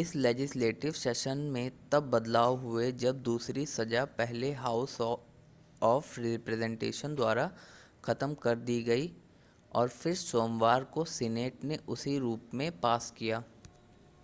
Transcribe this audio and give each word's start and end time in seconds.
इस 0.00 0.14
legislative 0.16 0.92
session 0.92 1.38
में 1.54 1.70
तब 1.92 2.08
बदलाव 2.10 2.56
हुए 2.58 2.90
जब 2.92 3.20
दूसरी 3.22 3.64
सज़ा 3.66 4.04
पहले 4.18 4.52
हाउस 4.52 5.00
ऑफ़ 5.00 6.20
रिप्रेजेन्टेटिव्ज़ 6.20 7.14
द्वारा 7.16 7.50
ख़त्म 8.04 8.34
कर 8.34 8.56
दी 8.60 8.82
गई 8.82 9.10
और 9.72 9.88
फिर 9.88 10.14
सोमवार 10.14 10.84
को 10.84 11.04
सीनेट 11.10 11.64
ने 11.64 11.78
उसी 11.88 12.18
रूप 12.18 12.50
में 12.54 12.70
पास 12.80 13.10
किया 13.10 13.42